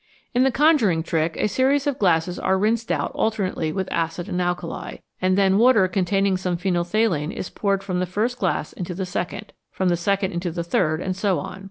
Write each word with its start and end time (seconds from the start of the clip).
In 0.33 0.41
the 0.41 0.49
conjuring 0.51 1.03
trick 1.03 1.37
a 1.37 1.47
series 1.47 1.85
of 1.85 1.99
glasses 1.99 2.39
are 2.39 2.57
rinsed 2.57 2.91
out 2.91 3.11
alter 3.13 3.45
nately 3.47 3.71
with 3.71 3.87
acid 3.91 4.27
and 4.27 4.41
alkali, 4.41 4.97
and 5.21 5.37
then 5.37 5.59
water 5.59 5.87
containing 5.87 6.37
some 6.37 6.57
phenol 6.57 6.83
phthalein 6.83 7.31
is 7.31 7.51
poured 7.51 7.83
from 7.83 7.99
the 7.99 8.07
first 8.07 8.39
glass 8.39 8.73
into 8.73 8.95
the 8.95 9.05
second, 9.05 9.53
from 9.69 9.89
the 9.89 9.95
second 9.95 10.31
into 10.31 10.49
the 10.49 10.63
third, 10.63 11.01
and 11.01 11.15
so 11.15 11.37
on. 11.37 11.59